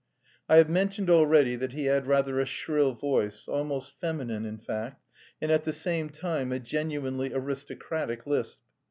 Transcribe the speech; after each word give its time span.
I 0.49 0.55
have 0.55 0.67
mentioned 0.67 1.11
already 1.11 1.55
that 1.57 1.73
he 1.73 1.85
had 1.85 2.07
rather 2.07 2.39
a 2.39 2.45
shrill 2.47 2.93
voice, 2.93 3.47
almost 3.47 3.99
feminine 4.01 4.47
in 4.47 4.57
fact, 4.57 5.05
and 5.39 5.51
at 5.51 5.63
the 5.63 5.73
same 5.73 6.09
time 6.09 6.51
a 6.51 6.59
genuinely 6.59 7.31
aristocratic 7.35 8.25
lisp. 8.25 8.63